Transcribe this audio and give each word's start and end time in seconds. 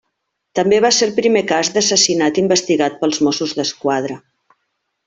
També 0.59 0.79
va 0.85 0.89
ser 0.99 1.09
el 1.09 1.13
primer 1.19 1.43
cas 1.51 1.69
d'assassinat 1.75 2.41
investigat 2.45 2.99
pels 3.05 3.25
Mossos 3.29 3.57
d'Esquadra. 3.61 4.21